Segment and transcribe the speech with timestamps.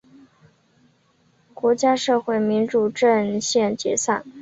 [1.53, 4.25] 国家社会民主阵线解散。